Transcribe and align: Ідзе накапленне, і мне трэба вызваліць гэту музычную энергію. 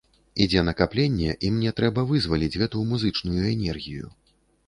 Ідзе 0.43 0.61
накапленне, 0.69 1.35
і 1.49 1.51
мне 1.57 1.73
трэба 1.81 2.05
вызваліць 2.11 2.59
гэту 2.61 2.81
музычную 2.93 3.43
энергію. 3.53 4.11